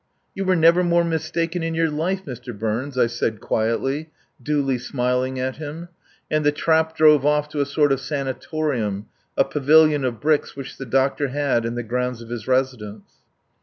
"You 0.33 0.45
were 0.45 0.55
never 0.55 0.83
more 0.83 1.03
mistaken 1.03 1.61
in 1.61 1.75
your 1.75 1.91
life, 1.91 2.25
Mr. 2.25 2.57
Burns," 2.57 2.97
I 2.97 3.05
said 3.05 3.39
quietly, 3.39 4.09
duly 4.41 4.79
smiling 4.79 5.37
at 5.39 5.57
him; 5.57 5.89
and 6.31 6.43
the 6.43 6.51
trap 6.51 6.97
drove 6.97 7.23
off 7.23 7.49
to 7.49 7.61
a 7.61 7.67
sort 7.67 7.91
of 7.91 7.99
sanatorium, 8.01 9.05
a 9.37 9.45
pavilion 9.45 10.03
of 10.03 10.19
bricks 10.19 10.55
which 10.55 10.77
the 10.79 10.87
doctor 10.87 11.27
had 11.27 11.65
in 11.67 11.75
the 11.75 11.83
grounds 11.83 12.19
of 12.19 12.29
his 12.29 12.47
residence. 12.47 13.11